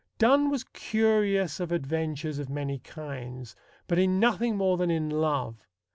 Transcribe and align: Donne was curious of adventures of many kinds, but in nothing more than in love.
Donne 0.17 0.49
was 0.49 0.63
curious 0.63 1.59
of 1.59 1.71
adventures 1.71 2.39
of 2.39 2.49
many 2.49 2.79
kinds, 2.79 3.55
but 3.87 3.99
in 3.99 4.19
nothing 4.19 4.57
more 4.57 4.75
than 4.75 4.89
in 4.89 5.11
love. 5.11 5.63